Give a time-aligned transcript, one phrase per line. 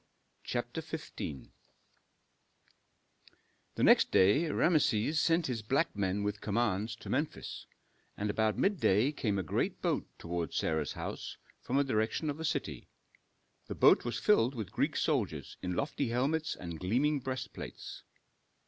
[0.43, 1.51] CHAPTER XV
[3.75, 7.67] The next day Rameses sent his black men with commands to Memphis,
[8.17, 12.45] and about midday came a great boat toward Sarah's house from the direction of the
[12.45, 12.87] city.
[13.67, 18.01] The boat was filled with Greek soldiers in lofty helmets and gleaming breastplates.